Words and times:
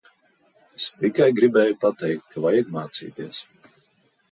Es 0.79 0.87
tikai 1.01 1.27
gribēju 1.41 1.77
pateikt, 1.85 2.27
ka 2.33 2.45
vajag 2.49 2.75
mācīties. 2.79 3.45